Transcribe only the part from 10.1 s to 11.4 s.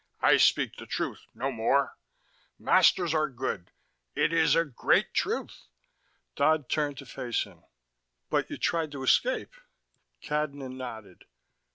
Cadnan nodded.